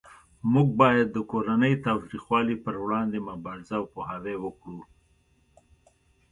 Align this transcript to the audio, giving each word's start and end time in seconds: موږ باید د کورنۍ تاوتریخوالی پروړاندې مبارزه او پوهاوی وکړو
موږ 0.53 0.67
باید 0.81 1.07
د 1.11 1.17
کورنۍ 1.31 1.73
تاوتریخوالی 1.85 2.55
پروړاندې 2.65 3.19
مبارزه 3.29 3.75
او 3.79 3.85
پوهاوی 3.93 4.35
وکړو 4.39 4.79